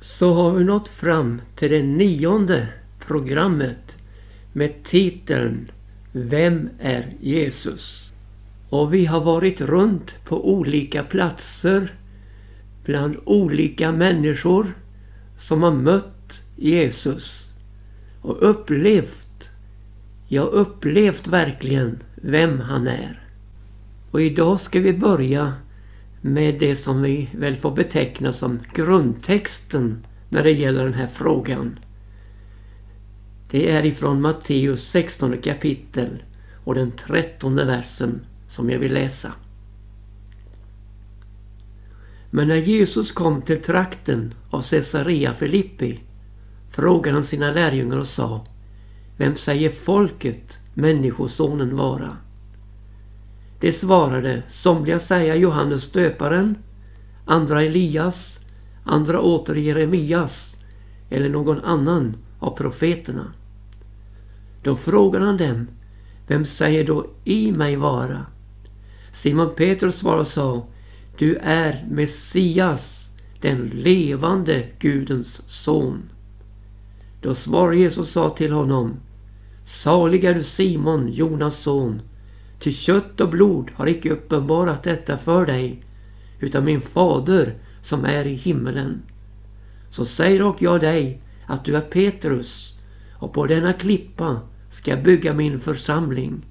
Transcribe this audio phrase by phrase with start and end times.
[0.00, 2.68] så har vi nått fram till det nionde
[3.06, 3.96] programmet
[4.52, 5.70] med titeln
[6.12, 8.12] Vem är Jesus?
[8.68, 11.94] Och vi har varit runt på olika platser
[12.84, 14.74] bland olika människor
[15.38, 17.44] som har mött Jesus
[18.22, 19.50] och upplevt,
[20.28, 23.20] ja upplevt verkligen vem han är.
[24.10, 25.54] Och idag ska vi börja
[26.20, 31.78] med det som vi väl får beteckna som grundtexten när det gäller den här frågan.
[33.50, 36.22] Det är ifrån Matteus 16 kapitel
[36.64, 39.32] och den trettonde versen som jag vill läsa.
[42.30, 46.00] Men när Jesus kom till trakten av Caesarea Filippi
[46.70, 48.46] frågade han sina lärjungar och sa
[49.16, 52.16] Vem säger folket Människosonen vara?
[53.60, 56.58] De svarade, somliga säga Johannes döparen,
[57.24, 58.40] andra Elias,
[58.84, 60.56] andra åter Jeremias
[61.10, 63.32] eller någon annan av profeterna.
[64.62, 65.66] Då frågade han dem,
[66.26, 68.26] vem säger då i mig vara?
[69.12, 70.66] Simon Petrus svarade och sa,
[71.18, 73.08] du är Messias,
[73.40, 76.02] den levande Gudens son.
[77.22, 78.96] Då svarade Jesus och sa till honom,
[79.64, 82.02] salig är du Simon, Jonas son,
[82.60, 85.82] Ty kött och blod har icke uppenbarat detta för dig,
[86.40, 89.02] utan min fader som är i himmelen.
[89.90, 92.74] Så säger och jag dig att du är Petrus,
[93.12, 96.46] och på denna klippa ska jag bygga min församling.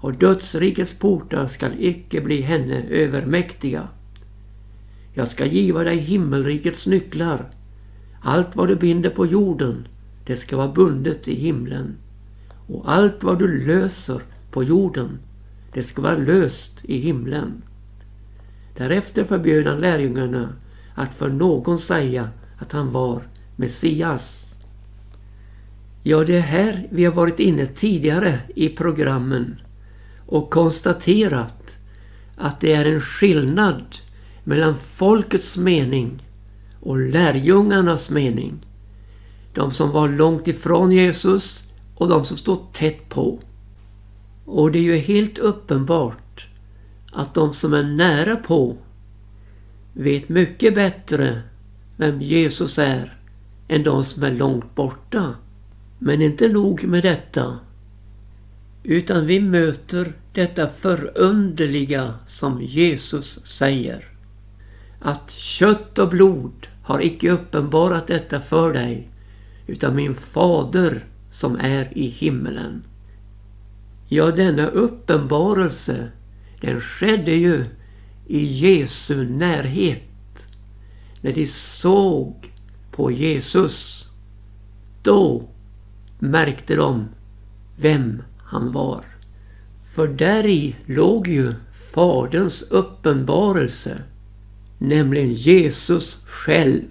[0.00, 3.88] Och dödsrikets portar skall icke bli henne övermäktiga.
[5.14, 7.50] Jag ska giva dig himmelrikets nycklar.
[8.22, 9.88] Allt vad du binder på jorden,
[10.26, 11.96] det ska vara bundet i himlen.
[12.66, 15.18] Och allt vad du löser på jorden.
[15.72, 17.62] Det ska vara löst i himlen.
[18.76, 20.52] Därefter förbjöd han lärjungarna
[20.94, 23.22] att för någon säga att han var
[23.56, 24.54] Messias.
[26.02, 29.60] Ja, det är här vi har varit inne tidigare i programmen
[30.26, 31.76] och konstaterat
[32.36, 33.96] att det är en skillnad
[34.44, 36.22] mellan folkets mening
[36.80, 38.66] och lärjungarnas mening.
[39.54, 43.38] De som var långt ifrån Jesus och de som stod tätt på.
[44.50, 46.48] Och det är ju helt uppenbart
[47.12, 48.76] att de som är nära på
[49.92, 51.42] vet mycket bättre
[51.96, 53.18] vem Jesus är
[53.68, 55.34] än de som är långt borta.
[55.98, 57.58] Men inte nog med detta.
[58.82, 64.08] Utan vi möter detta förunderliga som Jesus säger.
[65.00, 69.08] Att kött och blod har icke uppenbarat detta för dig
[69.66, 72.82] utan min fader som är i himmelen.
[74.12, 76.10] Ja, denna uppenbarelse
[76.60, 77.64] den skedde ju
[78.26, 80.48] i Jesu närhet.
[81.20, 82.52] När de såg
[82.90, 84.06] på Jesus.
[85.02, 85.48] Då
[86.18, 87.08] märkte de
[87.76, 89.04] vem han var.
[89.94, 91.54] För där i låg ju
[91.94, 94.02] Faderns uppenbarelse.
[94.78, 96.90] Nämligen Jesus själv.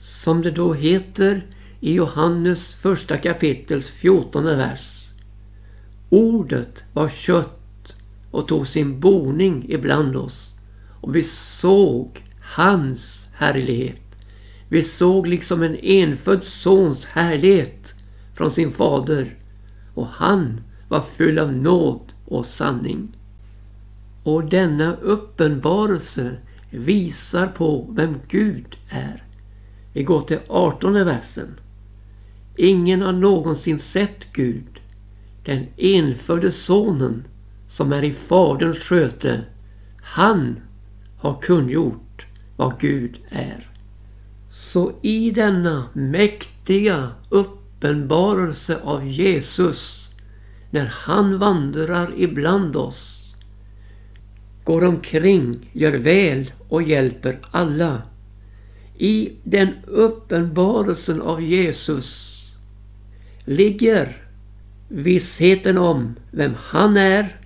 [0.00, 1.46] Som det då heter
[1.80, 4.95] i Johannes första kapitels fjortonde vers.
[6.16, 7.94] Ordet var kött
[8.30, 10.50] och tog sin boning ibland oss.
[11.00, 14.16] Och vi såg hans härlighet.
[14.68, 17.94] Vi såg liksom en enfödd sons härlighet
[18.34, 19.36] från sin fader.
[19.94, 23.16] Och han var full av nåd och sanning.
[24.22, 26.36] Och denna uppenbarelse
[26.70, 29.24] visar på vem Gud är.
[29.92, 31.60] Vi går till 18 versen.
[32.56, 34.80] Ingen har någonsin sett Gud
[35.46, 37.26] den enfödde sonen
[37.68, 39.44] som är i faderns sköte,
[40.02, 40.60] han
[41.18, 42.26] har kungjort
[42.56, 43.70] vad Gud är.
[44.50, 50.08] Så i denna mäktiga uppenbarelse av Jesus,
[50.70, 53.34] när han vandrar ibland oss,
[54.64, 58.02] går omkring, gör väl och hjälper alla.
[58.98, 62.32] I den uppenbarelsen av Jesus
[63.44, 64.25] ligger
[64.88, 67.36] Vissheten om vem han är.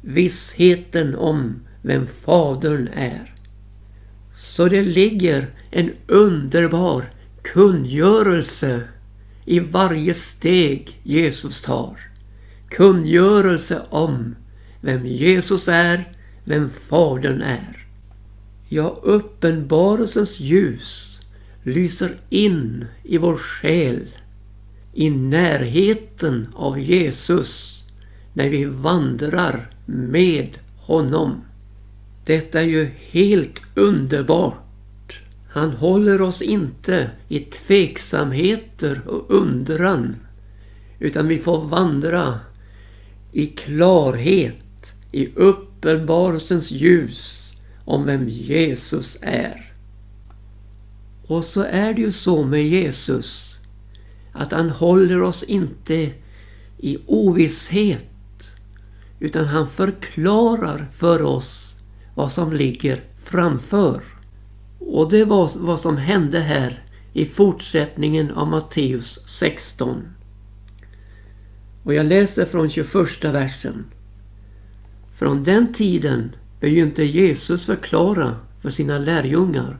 [0.00, 3.34] Vissheten om vem Fadern är.
[4.36, 7.04] Så det ligger en underbar
[7.42, 8.82] kungörelse
[9.44, 12.00] i varje steg Jesus tar.
[12.68, 14.36] Kungörelse om
[14.80, 16.04] vem Jesus är,
[16.44, 17.86] vem Fadern är.
[18.68, 21.18] Ja, uppenbarelsens ljus
[21.62, 24.08] lyser in i vår själ
[24.96, 27.82] i närheten av Jesus
[28.32, 31.40] när vi vandrar med honom.
[32.24, 35.22] Detta är ju helt underbart.
[35.48, 40.16] Han håller oss inte i tveksamheter och undran.
[40.98, 42.40] Utan vi får vandra
[43.32, 47.52] i klarhet, i uppenbarelsens ljus
[47.84, 49.72] om vem Jesus är.
[51.26, 53.45] Och så är det ju så med Jesus
[54.36, 56.12] att han håller oss inte
[56.78, 58.06] i ovisshet
[59.20, 61.74] utan han förklarar för oss
[62.14, 64.00] vad som ligger framför.
[64.78, 70.02] Och det var vad som hände här i fortsättningen av Matteus 16.
[71.82, 73.84] Och jag läser från 21 versen.
[75.16, 79.78] Från den tiden begynte Jesus förklara för sina lärjungar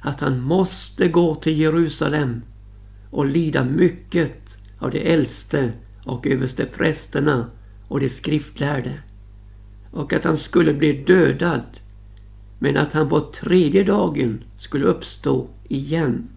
[0.00, 2.42] att han måste gå till Jerusalem
[3.10, 5.72] och lida mycket av de äldste
[6.04, 7.50] och överste prästerna
[7.88, 8.98] och de skriftlärde
[9.90, 11.62] och att han skulle bli dödad
[12.58, 16.28] men att han på tredje dagen skulle uppstå igen.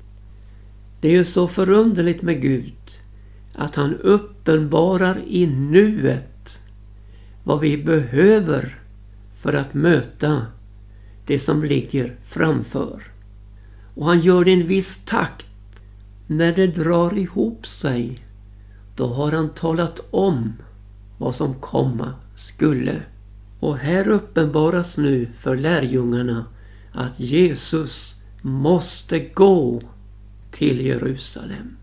[1.02, 2.74] Det är ju så förunderligt med Gud
[3.56, 6.60] att han uppenbarar i nuet
[7.44, 8.80] vad vi behöver
[9.42, 10.46] för att möta
[11.26, 13.04] det som ligger framför.
[13.96, 15.46] Och han gör det i en viss takt.
[16.34, 18.26] När det drar ihop sig,
[18.96, 20.54] då har han talat om
[21.18, 23.02] vad som komma skulle.
[23.60, 26.46] Och här uppenbaras nu för lärjungarna
[26.92, 29.82] att Jesus måste gå
[30.52, 31.78] till Jerusalem.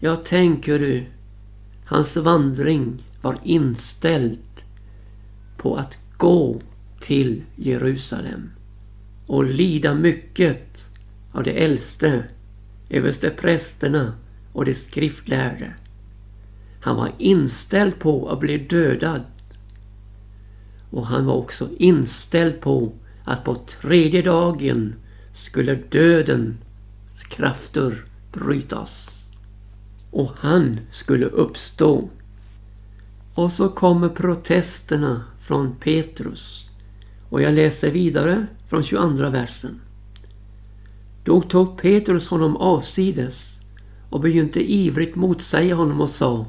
[0.00, 1.04] Jag tänker du,
[1.86, 4.38] hans vandring var inställd
[5.56, 6.60] på att gå
[7.00, 8.50] till Jerusalem
[9.26, 10.90] och lida mycket
[11.32, 12.24] av de äldste,
[12.90, 14.12] överste prästerna
[14.52, 15.72] och de skriftlärde.
[16.80, 19.22] Han var inställd på att bli dödad.
[20.90, 22.92] Och han var också inställd på
[23.24, 24.94] att på tredje dagen
[25.34, 26.56] skulle dödens
[27.28, 29.24] krafter brytas.
[30.10, 32.08] Och han skulle uppstå.
[33.34, 36.70] Och så kommer protesterna från Petrus.
[37.28, 39.80] Och jag läser vidare från 22 versen.
[41.26, 43.58] Då tog Petrus honom avsides
[44.10, 46.46] och begynte ivrigt motsäga honom och sa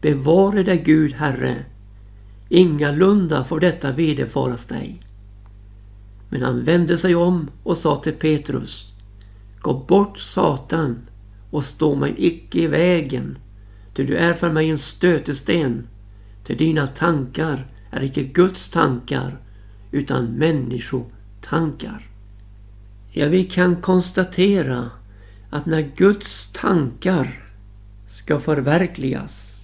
[0.00, 1.64] Bevare dig Gud, Herre.
[2.48, 5.02] Ingalunda får detta vederfaras dig.
[6.28, 8.92] Men han vände sig om och sa till Petrus.
[9.60, 10.98] Gå bort Satan
[11.50, 13.38] och stå mig icke i vägen.
[13.94, 15.88] Ty du är för mig en stötesten.
[16.46, 19.40] ty dina tankar är icke Guds tankar
[19.90, 22.09] utan människotankar.
[23.12, 24.90] Ja, vi kan konstatera
[25.50, 27.44] att när Guds tankar
[28.08, 29.56] ska förverkligas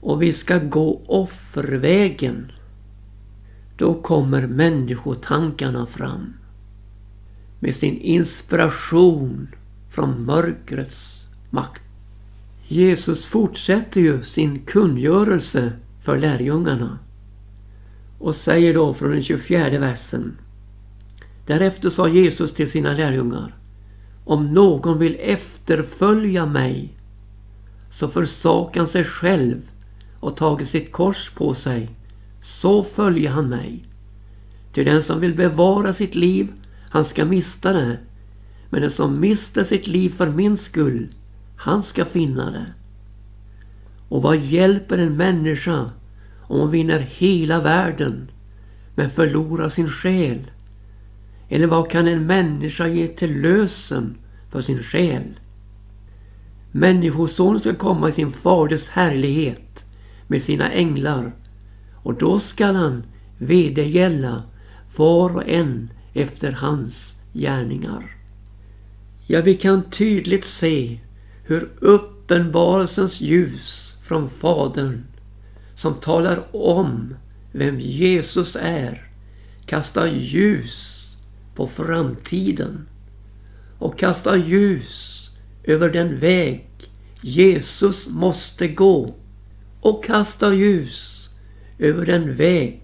[0.00, 2.52] och vi ska gå offervägen.
[3.76, 6.34] Då kommer människotankarna fram
[7.60, 9.48] med sin inspiration
[9.90, 11.82] från mörkrets makt.
[12.68, 15.72] Jesus fortsätter ju sin kungörelse
[16.04, 16.98] för lärjungarna
[18.18, 20.36] och säger då från den 24 versen.
[21.46, 23.54] Därefter sa Jesus till sina lärjungar
[24.24, 26.96] Om någon vill efterfölja mig
[27.90, 29.62] så försakar han sig själv
[30.20, 31.90] och tagit sitt kors på sig,
[32.42, 33.84] så följer han mig.
[34.72, 36.52] Till den som vill bevara sitt liv,
[36.90, 37.98] han ska mista det.
[38.70, 41.08] Men den som mister sitt liv för min skull,
[41.56, 42.66] han ska finna det.
[44.08, 45.90] Och vad hjälper en människa
[46.42, 48.30] om hon vinner hela världen
[48.94, 50.50] men förlorar sin själ?
[51.48, 54.16] Eller vad kan en människa ge till lösen
[54.50, 55.40] för sin själ?
[56.72, 59.84] Människosonen ska komma i sin faders härlighet
[60.26, 61.32] med sina änglar
[61.94, 63.02] och då skall han
[63.38, 64.42] vedergälla
[64.96, 68.16] var och en efter hans gärningar.
[69.26, 71.00] Ja, vi kan tydligt se
[71.44, 75.04] hur uppenbarelsens ljus från Fadern
[75.74, 77.14] som talar om
[77.52, 79.10] vem Jesus är
[79.66, 80.95] kastar ljus
[81.56, 82.88] på framtiden
[83.78, 85.30] och kastar ljus
[85.64, 86.66] över den väg
[87.20, 89.14] Jesus måste gå
[89.80, 91.28] och kastar ljus
[91.78, 92.82] över den väg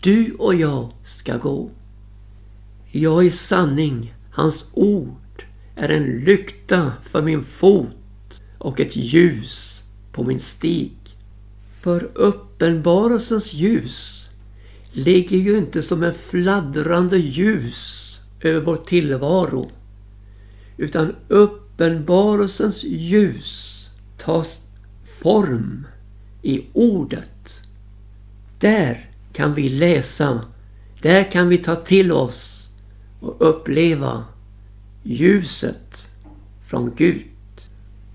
[0.00, 1.70] du och jag ska gå.
[2.90, 5.44] Jag är sanning, hans ord
[5.76, 10.92] är en lykta för min fot och ett ljus på min stig.
[11.80, 14.26] För uppenbarelsens ljus
[14.92, 18.03] ligger ju inte som en fladdrande ljus
[18.44, 19.70] över vår tillvaro.
[20.76, 23.70] Utan uppenbarelsens ljus
[24.18, 24.58] tas
[25.22, 25.86] form
[26.42, 27.60] i ordet.
[28.58, 30.44] Där kan vi läsa,
[31.02, 32.68] där kan vi ta till oss
[33.20, 34.24] och uppleva
[35.02, 36.08] ljuset
[36.66, 37.24] från Gud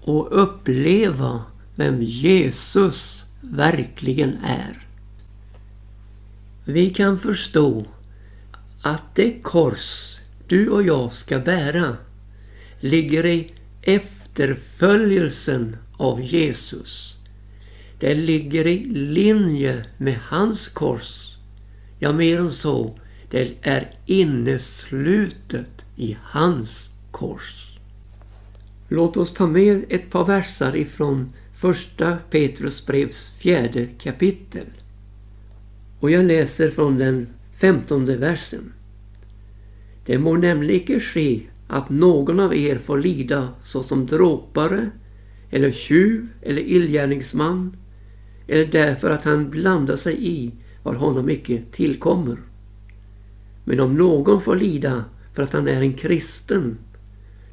[0.01, 1.43] och uppleva
[1.75, 4.87] vem Jesus verkligen är.
[6.65, 7.85] Vi kan förstå
[8.81, 10.18] att det kors
[10.49, 11.97] du och jag ska bära
[12.79, 13.51] ligger i
[13.81, 17.17] efterföljelsen av Jesus.
[17.99, 21.35] Det ligger i linje med hans kors.
[21.99, 22.99] Ja, mer än så.
[23.31, 27.77] Det är inneslutet i hans kors.
[28.87, 34.65] Låt oss ta med ett par versar ifrån första Petrus brevs fjärde kapitel.
[35.99, 37.27] Och jag läser från den
[37.57, 38.73] femtonde versen.
[40.09, 44.89] Det må nämligen icke ske att någon av er får lida såsom dråpare
[45.49, 47.77] eller tjuv eller illgärningsman
[48.47, 50.51] eller därför att han blandar sig i
[50.83, 52.37] vad honom icke tillkommer.
[53.63, 56.77] Men om någon får lida för att han är en kristen,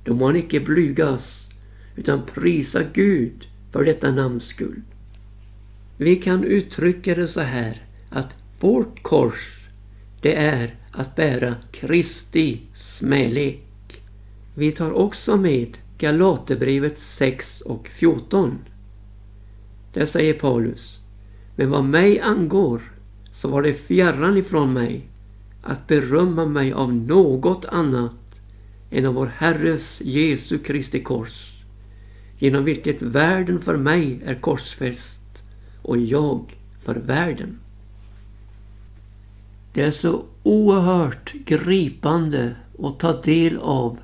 [0.05, 1.49] då må han icke blygas
[1.97, 4.83] utan prisa Gud för detta namns skull.
[5.97, 9.66] Vi kan uttrycka det så här att vårt kors
[10.21, 14.03] det är att bära Kristi smälek.
[14.55, 18.59] Vi tar också med Galaterbrevet 6 och 14.
[19.93, 20.99] Där säger Paulus
[21.57, 22.83] Men vad mig angår
[23.33, 25.07] så var det fjärran ifrån mig
[25.63, 28.41] att berömma mig av något annat
[28.91, 31.53] än av vår Herres Jesu Kristi kors
[32.39, 35.43] genom vilket världen för mig är korsfäst
[35.83, 37.59] och jag för världen.
[39.77, 43.99] Det är så oerhört gripande att ta del av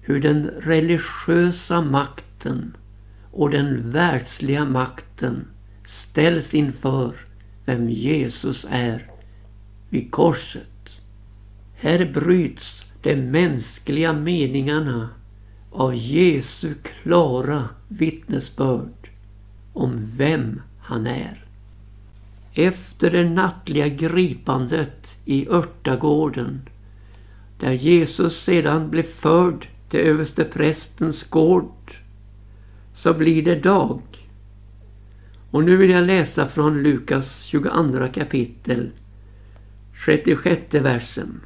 [0.00, 2.76] hur den religiösa makten
[3.30, 5.46] och den världsliga makten
[5.84, 7.12] ställs inför
[7.64, 9.10] vem Jesus är
[9.88, 11.00] vid korset.
[11.74, 15.08] Här bryts de mänskliga meningarna
[15.70, 19.10] av Jesu klara vittnesbörd
[19.72, 21.43] om vem han är.
[22.54, 26.68] Efter det nattliga gripandet i örtagården
[27.58, 31.94] där Jesus sedan blev förd till översteprästens gård
[32.94, 34.00] så blir det dag.
[35.50, 38.90] Och nu vill jag läsa från Lukas 22 kapitel
[40.04, 41.40] 36 versen.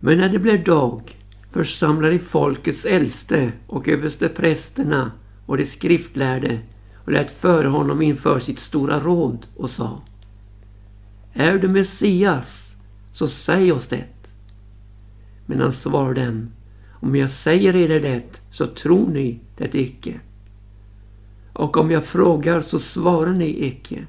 [0.00, 1.16] Men när det blev dag
[1.50, 5.12] församlade folkets äldste och översteprästerna
[5.46, 6.58] och de skriftlärde
[7.04, 10.02] och lät föra honom inför sitt stora råd och sa
[11.32, 12.74] Är du Messias,
[13.12, 14.04] så säg oss det.
[15.46, 16.50] Men han svarade dem
[16.90, 20.20] Om jag säger er det, så tror ni det icke.
[21.52, 24.06] Och om jag frågar, så svarar ni icke.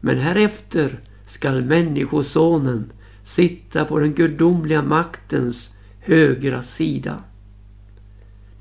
[0.00, 2.92] Men härefter skall Människosonen
[3.24, 7.22] sitta på den gudomliga maktens högra sida.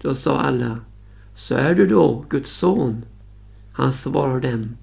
[0.01, 0.79] Då sa alla,
[1.35, 3.05] så är du då Guds son?
[3.77, 4.77] Han svarade dem,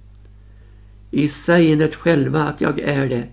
[1.11, 3.29] i sägandet själva att jag är det.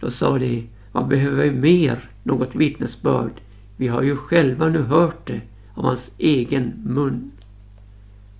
[0.00, 3.30] Då sa de, vad behöver vi mer något vittnesbörd?
[3.76, 5.40] Vi har ju själva nu hört det
[5.74, 7.30] av hans egen mun.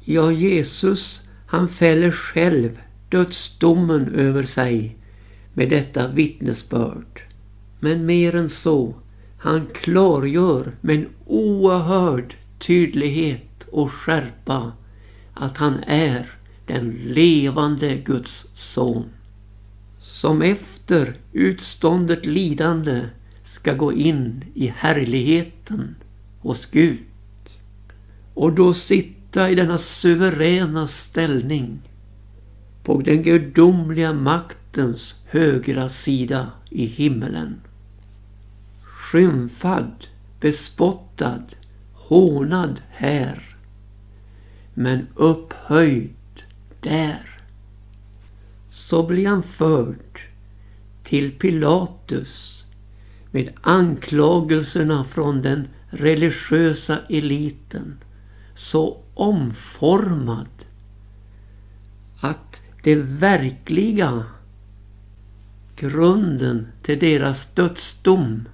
[0.05, 2.78] Ja, Jesus, han fäller själv
[3.09, 4.97] dödsdomen över sig
[5.55, 7.23] med detta vittnesbörd.
[7.81, 8.95] Men mer än så,
[9.38, 14.73] han klargör med en oerhörd tydlighet och skärpa
[15.37, 16.31] att han är
[16.66, 19.05] den levande Guds son.
[20.00, 23.02] Som efter utståndet lidande
[23.45, 25.97] ska gå in i härligheten
[26.40, 26.99] hos Gud.
[28.35, 31.78] Och då sitta i denna suveräna ställning
[32.85, 37.61] på den gudomliga maktens högra sida i himmelen.
[38.83, 40.07] Skymfad,
[40.40, 41.43] bespottad,
[41.93, 43.56] hånad här
[44.78, 46.42] men upphöjd
[46.80, 47.40] där.
[48.71, 50.21] Så blir han förd
[51.02, 52.64] till Pilatus
[53.30, 57.99] med anklagelserna från den religiösa eliten
[58.54, 60.49] så omformad
[62.21, 64.25] att det verkliga
[65.76, 68.49] grunden till deras dödsdom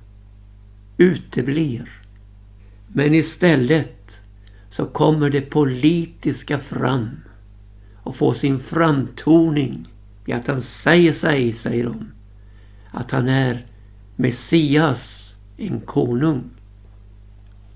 [0.96, 1.88] uteblir.
[2.88, 4.01] Men istället
[4.72, 7.10] så kommer det politiska fram
[7.96, 9.88] och får sin framtoning
[10.26, 12.12] i att han säger sig, säger de,
[12.90, 13.66] att han är
[14.16, 16.50] Messias, en konung.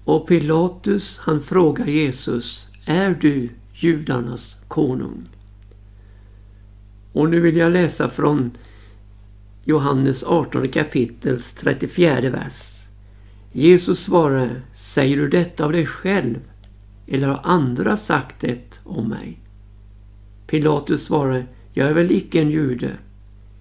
[0.04, 5.28] Och Pilatus han frågar Jesus, är du judarnas konung?
[7.12, 8.50] Och nu vill jag läsa från
[9.64, 12.82] Johannes 18 kapitels 34 vers.
[13.52, 16.38] Jesus svarade, säger du detta av dig själv
[17.06, 19.40] eller har andra sagt det om mig?
[20.46, 22.90] Pilatus svarade, jag är väl icke en jude.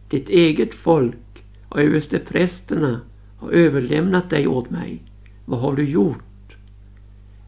[0.10, 3.02] Ditt eget folk och översteprästerna
[3.38, 5.04] har överlämnat dig åt mig.
[5.46, 6.58] Vad har du gjort?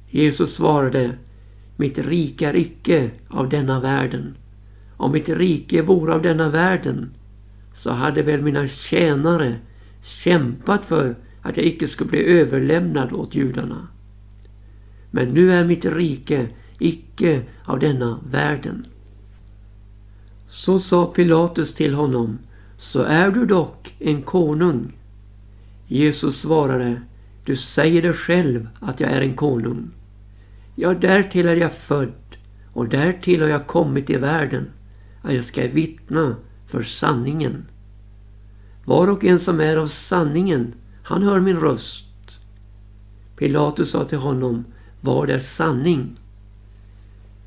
[0.09, 1.11] Jesus svarade,
[1.75, 4.35] mitt rike är icke av denna världen.
[4.97, 7.09] Om mitt rike vore av denna världen
[7.75, 9.55] så hade väl mina tjänare
[10.03, 13.87] kämpat för att jag icke skulle bli överlämnad åt judarna.
[15.17, 16.47] Men nu är mitt rike
[16.79, 18.85] icke av denna världen.
[20.49, 22.39] Så sa Pilatus till honom,
[22.77, 24.93] så är du dock en konung.
[25.87, 27.01] Jesus svarade,
[27.45, 29.89] du säger det själv att jag är en konung.
[30.75, 32.37] Ja, därtill är jag född
[32.73, 34.69] och därtill har jag kommit i världen,
[35.21, 36.35] att jag ska vittna
[36.67, 37.65] för sanningen.
[38.85, 42.05] Var och en som är av sanningen, han hör min röst.
[43.37, 44.65] Pilatus sa till honom,
[45.01, 46.19] vad är sanning?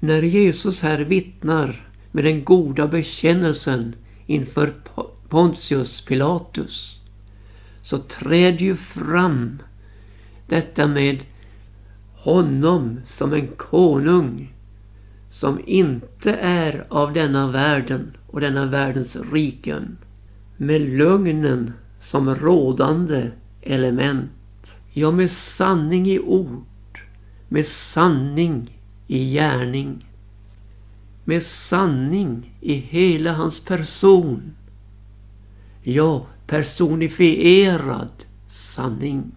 [0.01, 3.95] När Jesus här vittnar med den goda bekännelsen
[4.27, 4.73] inför
[5.29, 7.01] Pontius Pilatus
[7.83, 9.63] så träder ju fram
[10.47, 11.25] detta med
[12.15, 14.55] honom som en konung
[15.31, 19.97] som inte är av denna världen och denna världens riken
[20.57, 23.31] med lögnen som rådande
[23.63, 24.31] element.
[24.93, 26.65] Ja, med sanning i ord,
[27.53, 30.07] med sanning i gärning,
[31.25, 34.55] med sanning i hela hans person.
[35.83, 38.09] Ja, personifierad
[38.49, 39.33] sanning.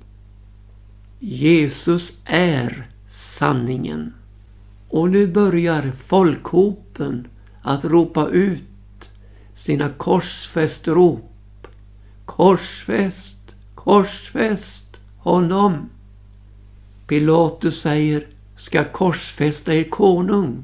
[1.20, 4.13] Jesus är sanningen.
[4.89, 7.27] Och nu börjar folkhopen
[7.62, 9.10] att ropa ut
[9.55, 11.67] sina korsfästrop.
[12.25, 15.89] Korsfäst, korsfäst honom.
[17.13, 20.63] Pilatus säger, ska korsfästa er konung.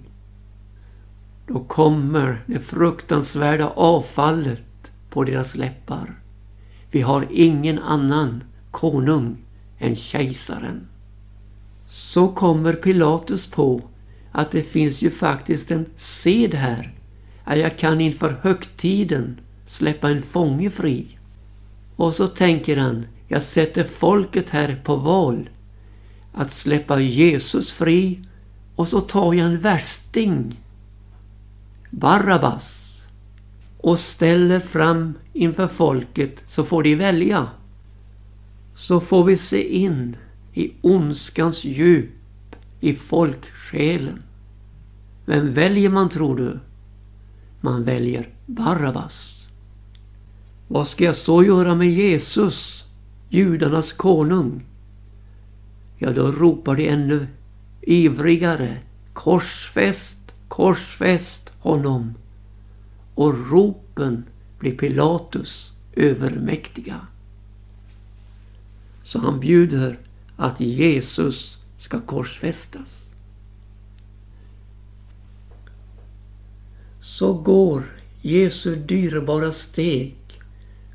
[1.48, 6.20] Då kommer det fruktansvärda avfallet på deras läppar.
[6.92, 9.38] Vi har ingen annan konung
[9.80, 10.88] än kejsaren.
[11.90, 13.82] Så kommer Pilatus på
[14.32, 16.94] att det finns ju faktiskt en sed här
[17.44, 21.18] att jag kan inför högtiden släppa en fånge fri.
[21.96, 25.50] Och så tänker han, jag sätter folket här på val
[26.34, 28.20] att släppa Jesus fri
[28.76, 30.60] och så tar jag en värsting,
[31.90, 33.02] Barabbas,
[33.78, 37.48] och ställer fram inför folket så får de välja.
[38.76, 40.18] Så får vi se in
[40.54, 44.24] i ondskans djup i folksjälen.
[45.26, 46.60] Vem väljer man tror du?
[47.62, 49.48] Man väljer Barabbas.
[50.68, 52.84] Vad ska jag så göra med Jesus,
[53.30, 54.64] judarnas konung?
[56.00, 57.28] Ja, då ropar de ännu
[57.82, 58.78] ivrigare
[59.14, 62.14] korsfäst, korsfäst honom.
[63.16, 64.24] Och ropen
[64.60, 67.00] blir Pilatus övermäktiga.
[69.04, 70.00] Så han bjuder
[70.38, 73.10] att Jesus ska korsfästas.
[77.10, 77.84] så går
[78.22, 80.16] Jesu dyrbara steg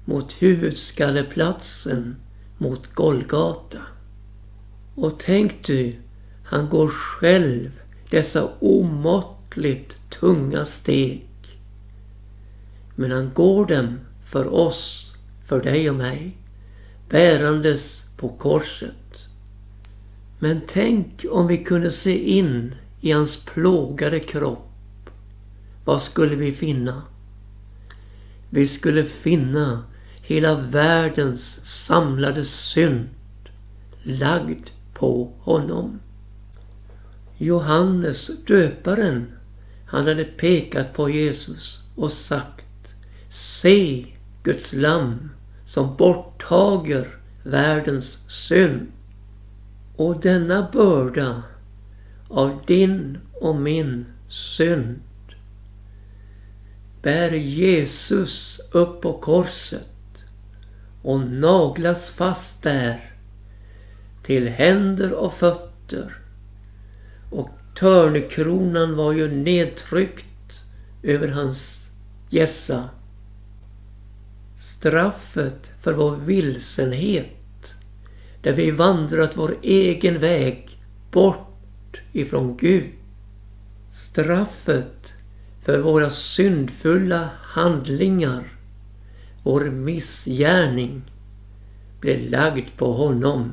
[0.05, 2.17] mot huvudskalleplatsen
[2.59, 3.79] mot Golgata.
[4.95, 5.95] Och tänk du,
[6.45, 7.71] han går själv
[8.11, 11.29] dessa omåttligt tunga steg.
[12.95, 15.13] Men han går dem för oss,
[15.47, 16.37] för dig och mig,
[17.09, 19.29] bärandes på korset.
[20.39, 24.71] Men tänk om vi kunde se in i hans plågade kropp
[25.85, 27.03] vad skulle vi finna?
[28.51, 29.85] Vi skulle finna
[30.23, 33.09] hela världens samlade synd
[34.03, 36.01] lagd på honom.
[37.39, 39.33] Johannes döparen,
[39.87, 42.95] han hade pekat på Jesus och sagt
[43.29, 44.07] Se
[44.43, 45.31] Guds lamm
[45.67, 48.87] som borttager världens synd.
[49.97, 51.43] Och denna börda
[52.29, 55.01] av din och min synd
[57.03, 59.89] bär Jesus upp på korset
[61.03, 63.14] och naglas fast där
[64.25, 66.19] till händer och fötter.
[67.31, 70.65] Och törnekronan var ju nedtryckt
[71.03, 71.89] över hans
[72.31, 72.89] gässa.
[74.61, 77.75] Straffet för vår vilsenhet,
[78.43, 80.79] där vi vandrat vår egen väg
[81.11, 82.91] bort ifrån Gud.
[83.93, 85.13] Straffet
[85.65, 88.53] för våra syndfulla handlingar,
[89.43, 91.03] vår missgärning,
[92.01, 93.53] blev lagd på honom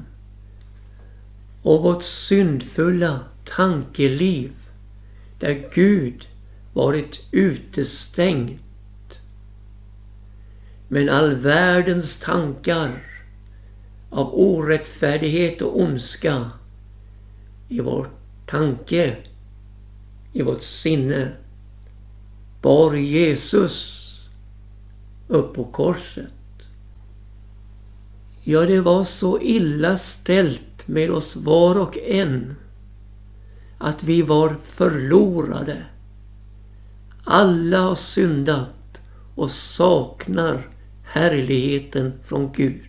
[1.61, 4.51] och vårt syndfulla tankeliv
[5.39, 6.27] där Gud
[6.73, 8.61] varit utestängt.
[10.87, 13.03] Men all världens tankar
[14.09, 16.51] av orättfärdighet och ondska
[17.69, 18.09] i vår
[18.45, 19.17] tanke,
[20.33, 21.31] i vårt sinne,
[22.61, 23.97] bar Jesus
[25.27, 26.25] upp på korset.
[28.43, 32.55] Ja, det var så illa ställt med oss var och en
[33.77, 35.83] att vi var förlorade.
[37.23, 39.01] Alla har syndat
[39.35, 40.67] och saknar
[41.03, 42.81] härligheten från Gud.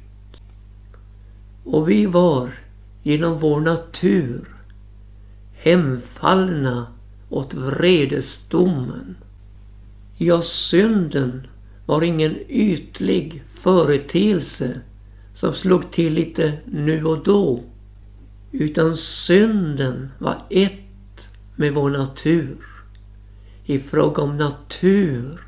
[1.64, 2.50] Och vi var
[3.02, 4.48] genom vår natur
[5.52, 6.86] hemfallna
[7.28, 9.16] åt vredesdomen.
[10.16, 11.46] Ja, synden
[11.86, 14.80] var ingen ytlig företeelse
[15.34, 17.60] som slog till lite nu och då.
[18.52, 22.56] Utan synden var ett med vår natur.
[23.64, 25.40] I fråga om natur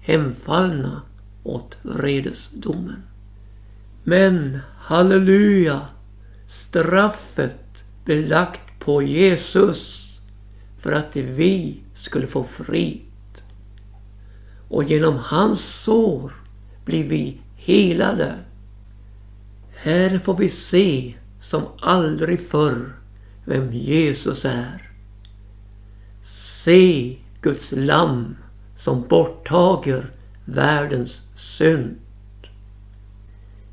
[0.00, 1.02] hemfallna
[1.42, 3.02] åt vredesdomen.
[4.02, 5.80] Men halleluja!
[6.46, 10.10] Straffet blev lagt på Jesus
[10.78, 13.00] för att vi skulle få frid.
[14.68, 16.32] Och genom hans sår
[16.84, 18.34] blir vi helade.
[19.74, 22.96] Här får vi se som aldrig förr
[23.44, 24.90] vem Jesus är.
[26.22, 28.36] Se Guds lamm
[28.76, 30.10] som borttager
[30.44, 31.96] världens synd.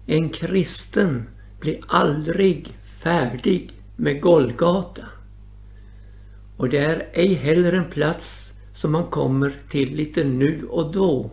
[0.06, 5.06] En kristen blir aldrig färdig med Golgata.
[6.58, 11.32] Och det är ej heller en plats som man kommer till lite nu och då.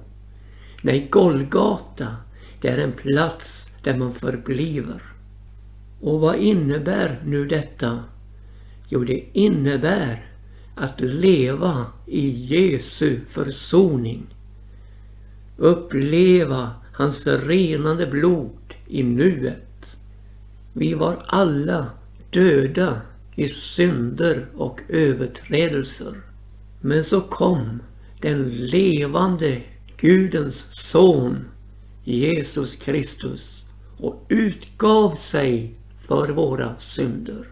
[0.82, 2.16] Nej, Golgata,
[2.60, 5.13] det är en plats där man förbliver.
[6.04, 8.04] Och vad innebär nu detta?
[8.88, 10.26] Jo, det innebär
[10.74, 14.26] att leva i Jesu försoning.
[15.56, 19.96] Uppleva hans renande blod i nuet.
[20.72, 21.90] Vi var alla
[22.30, 23.00] döda
[23.34, 26.14] i synder och överträdelser.
[26.80, 27.82] Men så kom
[28.20, 29.62] den levande
[29.96, 31.44] Gudens son
[32.04, 33.64] Jesus Kristus
[33.98, 35.74] och utgav sig
[36.06, 37.48] för våra synder.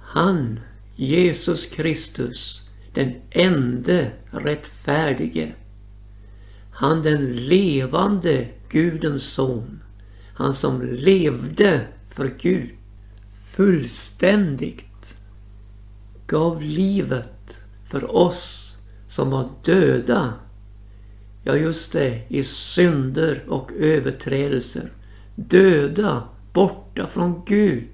[0.00, 0.60] Han,
[0.96, 2.62] Jesus Kristus,
[2.94, 5.52] den ende rättfärdige.
[6.70, 9.82] Han den levande Gudens son.
[10.34, 12.70] Han som levde för Gud
[13.44, 15.16] fullständigt
[16.26, 17.56] gav livet
[17.90, 18.74] för oss
[19.08, 20.32] som var döda.
[21.42, 24.92] Ja, just det, i synder och överträdelser.
[25.34, 26.22] Döda,
[26.54, 27.84] borta från Gud.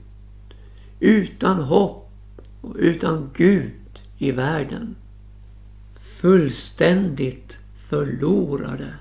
[1.01, 2.11] Utan hopp
[2.61, 3.73] och utan Gud
[4.19, 4.97] i världen.
[6.21, 8.95] Fullständigt förlorade.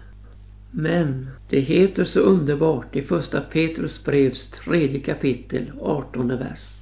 [0.72, 6.76] Men det heter så underbart i första Petrus brevs tredje kapitel, 18 vers.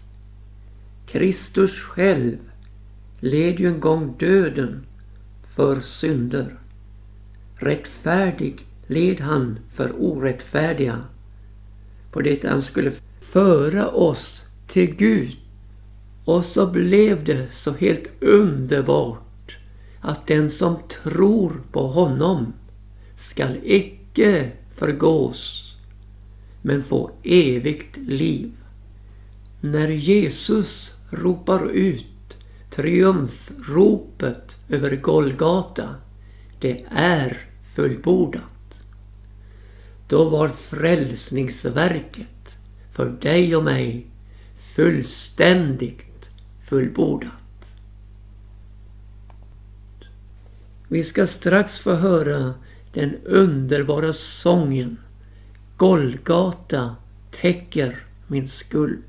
[1.07, 2.37] Kristus själv
[3.19, 4.85] led ju en gång döden
[5.55, 6.55] för synder.
[7.55, 11.03] Rättfärdig led han för orättfärdiga
[12.17, 15.37] på det han skulle föra oss till Gud.
[16.25, 19.57] Och så blev det så helt underbart
[20.01, 22.53] att den som tror på honom
[23.17, 25.73] skall icke förgås
[26.61, 28.51] men få evigt liv.
[29.61, 32.37] När Jesus ropar ut
[32.71, 35.95] triumfropet över Golgata,
[36.59, 37.37] det är
[37.75, 38.56] fullbordat.
[40.07, 42.57] Då var frälsningsverket
[42.91, 44.07] för dig och mig
[44.75, 46.29] fullständigt
[46.69, 47.31] fullbordat.
[50.87, 52.53] Vi ska strax få höra
[52.93, 54.97] den underbara sången
[55.77, 56.95] Golgata
[57.31, 59.03] täcker min skuld.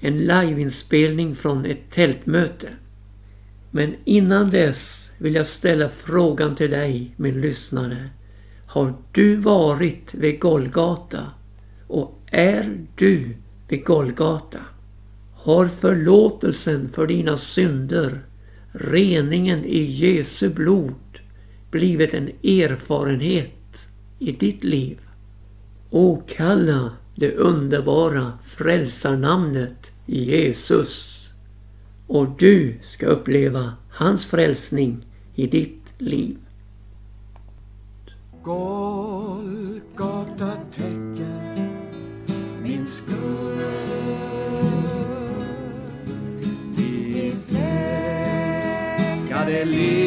[0.00, 2.68] En liveinspelning från ett tältmöte.
[3.70, 8.10] Men innan dess vill jag ställa frågan till dig, min lyssnare.
[8.66, 11.26] Har du varit vid Golgata?
[11.86, 13.36] Och är du
[13.68, 14.58] vid Golgata?
[15.34, 18.20] Har förlåtelsen för dina synder,
[18.72, 20.94] reningen i Jesu blod
[21.70, 24.98] blivit en erfarenhet i ditt liv.
[25.90, 31.28] Åkalla det underbara frälsarnamnet Jesus
[32.06, 36.36] och du ska uppleva hans frälsning i ditt liv.
[38.46, 39.42] Golgata
[40.70, 41.70] täcker
[42.62, 43.60] min skuld.
[46.76, 47.36] Vi är
[49.26, 50.05] fläckade liv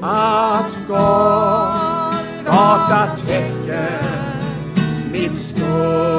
[0.00, 2.16] att Golgata
[3.26, 4.02] täcker
[5.12, 6.15] mitt skuld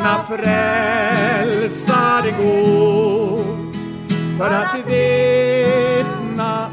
[0.00, 1.90] denna frälsare
[2.30, 3.44] gå
[4.38, 6.68] för att vittna